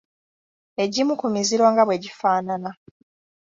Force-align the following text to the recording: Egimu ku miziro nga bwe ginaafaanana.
Egimu 0.83 1.13
ku 1.19 1.27
miziro 1.35 1.65
nga 1.71 1.83
bwe 1.87 2.01
ginaafaanana. 2.03 2.69